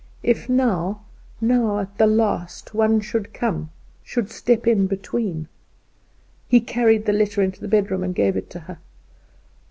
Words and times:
If 0.23 0.49
now, 0.49 1.01
now 1.39 1.77
at 1.77 1.99
the 1.99 2.07
last, 2.07 2.73
one 2.73 3.01
should 3.01 3.35
come, 3.35 3.69
should 4.01 4.31
step 4.31 4.65
in 4.65 4.87
between! 4.87 5.47
He 6.47 6.59
carried 6.59 7.05
the 7.05 7.13
letter 7.13 7.43
into 7.43 7.61
the 7.61 7.67
bedroom 7.67 8.01
and 8.03 8.15
gave 8.15 8.35
it 8.35 8.49
to 8.49 8.59
her. 8.61 8.79